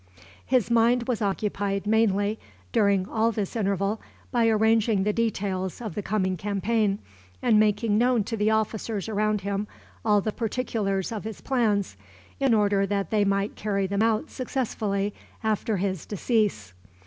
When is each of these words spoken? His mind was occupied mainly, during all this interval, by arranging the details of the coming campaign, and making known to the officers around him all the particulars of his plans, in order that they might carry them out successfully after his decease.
His 0.47 0.71
mind 0.71 1.07
was 1.07 1.21
occupied 1.21 1.85
mainly, 1.85 2.39
during 2.71 3.07
all 3.07 3.31
this 3.31 3.55
interval, 3.55 4.01
by 4.31 4.47
arranging 4.47 5.03
the 5.03 5.13
details 5.13 5.79
of 5.79 5.93
the 5.93 6.01
coming 6.01 6.37
campaign, 6.37 6.97
and 7.39 7.59
making 7.59 7.99
known 7.99 8.23
to 8.23 8.35
the 8.35 8.49
officers 8.49 9.07
around 9.07 9.41
him 9.41 9.67
all 10.03 10.19
the 10.19 10.31
particulars 10.31 11.11
of 11.11 11.23
his 11.23 11.39
plans, 11.39 11.97
in 12.39 12.55
order 12.55 12.87
that 12.87 13.11
they 13.11 13.23
might 13.23 13.55
carry 13.55 13.85
them 13.85 14.01
out 14.01 14.31
successfully 14.31 15.13
after 15.43 15.77
his 15.77 16.07
decease. 16.07 16.73